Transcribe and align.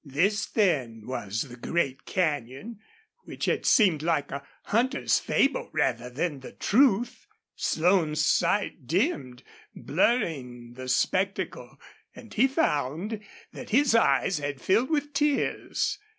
This, 0.03 0.47
then, 0.47 1.05
was 1.05 1.43
the 1.43 1.55
great 1.55 2.07
canyon, 2.07 2.79
which 3.25 3.45
had 3.45 3.67
seemed 3.67 4.01
like 4.01 4.31
a 4.31 4.43
hunter's 4.63 5.19
fable 5.19 5.69
rather 5.73 6.09
than 6.09 6.41
truth. 6.59 7.27
Slone's 7.55 8.25
sight 8.25 8.87
dimmed, 8.87 9.43
blurring 9.75 10.73
the 10.73 10.89
spectacle, 10.89 11.79
and 12.15 12.33
he 12.33 12.47
found 12.47 13.19
that 13.53 13.69
his 13.69 13.93
eyes 13.93 14.39
had 14.39 14.59
filled 14.59 14.89
with 14.89 15.13
tears. 15.13 15.99